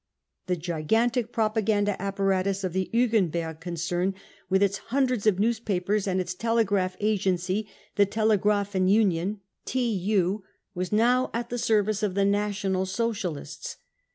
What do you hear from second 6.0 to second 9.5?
and its telegraph agency, the Telegrafen Union